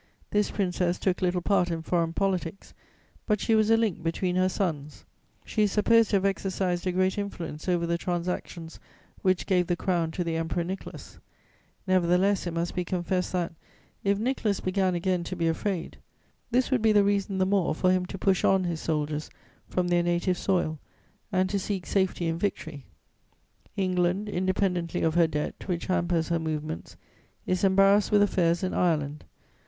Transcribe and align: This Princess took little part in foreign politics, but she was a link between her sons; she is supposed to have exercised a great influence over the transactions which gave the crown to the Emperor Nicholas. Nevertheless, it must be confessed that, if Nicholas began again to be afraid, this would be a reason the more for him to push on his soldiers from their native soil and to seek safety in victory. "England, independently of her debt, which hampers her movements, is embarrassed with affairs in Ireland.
This 0.31 0.49
Princess 0.49 0.97
took 0.97 1.21
little 1.21 1.43
part 1.43 1.69
in 1.69 1.83
foreign 1.83 2.11
politics, 2.11 2.73
but 3.27 3.39
she 3.39 3.53
was 3.53 3.69
a 3.69 3.77
link 3.77 4.01
between 4.01 4.35
her 4.35 4.49
sons; 4.49 5.05
she 5.45 5.61
is 5.61 5.71
supposed 5.71 6.09
to 6.09 6.15
have 6.15 6.25
exercised 6.25 6.87
a 6.87 6.91
great 6.91 7.19
influence 7.19 7.69
over 7.69 7.85
the 7.85 7.99
transactions 7.99 8.79
which 9.21 9.45
gave 9.45 9.67
the 9.67 9.75
crown 9.75 10.09
to 10.13 10.23
the 10.23 10.35
Emperor 10.37 10.63
Nicholas. 10.63 11.19
Nevertheless, 11.85 12.47
it 12.47 12.53
must 12.55 12.73
be 12.73 12.83
confessed 12.83 13.31
that, 13.33 13.53
if 14.03 14.17
Nicholas 14.17 14.59
began 14.59 14.95
again 14.95 15.23
to 15.23 15.35
be 15.35 15.47
afraid, 15.47 15.97
this 16.49 16.71
would 16.71 16.81
be 16.81 16.89
a 16.93 17.03
reason 17.03 17.37
the 17.37 17.45
more 17.45 17.75
for 17.75 17.91
him 17.91 18.07
to 18.07 18.17
push 18.17 18.43
on 18.43 18.63
his 18.63 18.81
soldiers 18.81 19.29
from 19.67 19.87
their 19.89 20.01
native 20.01 20.35
soil 20.39 20.79
and 21.31 21.47
to 21.51 21.59
seek 21.59 21.85
safety 21.85 22.25
in 22.27 22.39
victory. 22.39 22.85
"England, 23.77 24.29
independently 24.29 25.03
of 25.03 25.13
her 25.13 25.27
debt, 25.27 25.53
which 25.67 25.85
hampers 25.85 26.29
her 26.29 26.39
movements, 26.39 26.97
is 27.45 27.63
embarrassed 27.63 28.11
with 28.11 28.23
affairs 28.23 28.63
in 28.63 28.73
Ireland. 28.73 29.25